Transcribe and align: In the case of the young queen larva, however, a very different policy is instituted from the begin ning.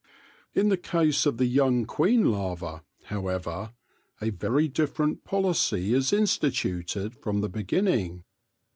In 0.55 0.69
the 0.69 0.77
case 0.77 1.27
of 1.27 1.37
the 1.37 1.45
young 1.45 1.85
queen 1.85 2.31
larva, 2.31 2.83
however, 3.03 3.73
a 4.19 4.31
very 4.31 4.67
different 4.67 5.23
policy 5.23 5.93
is 5.93 6.11
instituted 6.11 7.13
from 7.13 7.41
the 7.41 7.49
begin 7.49 7.85
ning. 7.85 8.23